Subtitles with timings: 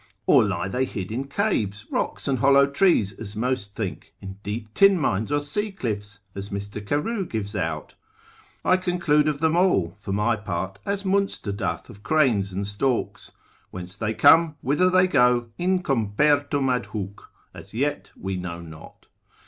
[0.25, 4.73] Or lie they hid in caves, rocks, and hollow trees, as most think, in deep
[4.73, 6.83] tin mines or sea cliffs, as Mr.
[6.83, 7.93] Carew gives out?
[8.65, 13.31] I conclude of them all, for my part, as Munster doth of cranes and storks;
[13.69, 17.21] whence they come, whither they go, incompertum adhuc,
[17.53, 19.05] as yet we know not.